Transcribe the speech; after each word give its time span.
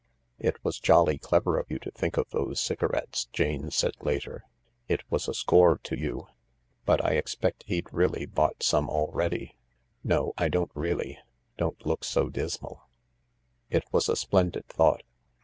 "It 0.49 0.57
was 0.63 0.79
jolly 0.79 1.19
clever 1.19 1.59
of 1.59 1.69
you 1.69 1.77
to 1.77 1.91
think 1.91 2.17
of 2.17 2.27
those 2.31 2.59
cigarettes," 2.59 3.25
Jane 3.25 3.69
said 3.69 3.93
later; 4.01 4.43
"it 4.87 5.03
was 5.11 5.27
a 5.27 5.33
score 5.35 5.77
to 5.83 5.95
you. 5.95 6.25
But 6.87 7.05
I 7.05 7.11
expect 7.11 7.65
he'd 7.67 7.85
really 7.93 8.25
bought 8.25 8.63
some 8.63 8.89
already. 8.89 9.57
No, 10.03 10.33
I 10.39 10.49
don't 10.49 10.71
really— 10.73 11.19
doti't 11.59 11.85
look 11.85 12.03
so 12.03 12.29
dismal; 12.29 12.81
it 13.69 13.83
was 13.91 14.09
a 14.09 14.15
splendid 14.15 14.65
thought. 14.65 15.03